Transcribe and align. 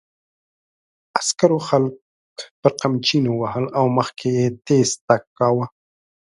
عسکرو 1.19 1.59
خلک 1.67 1.93
پر 2.59 2.71
قمچینو 2.81 3.31
وهل 3.41 3.65
او 3.77 3.85
مخکې 3.97 4.27
یې 4.37 4.45
تېز 4.65 4.89
تګ 5.07 5.23
کاوه. 5.37 5.65